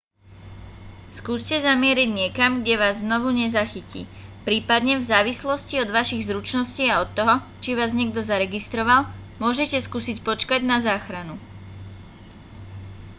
[1.17, 4.01] skúste zamieriť niekam kde vás znovu nezachytí
[4.49, 9.01] prípadne v závislosti od vašich zručností a od toho či vás niekto zaregistroval
[9.43, 11.35] môžete skúsiť počkať na záchranu